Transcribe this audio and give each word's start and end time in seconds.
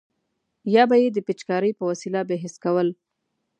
یا 0.73 0.83
به 0.89 0.95
یې 1.01 1.09
د 1.13 1.17
پیچکارۍ 1.27 1.71
په 1.77 1.83
وسیله 1.91 2.19
بې 2.27 2.35
حس 2.43 2.55
کول. 2.63 2.87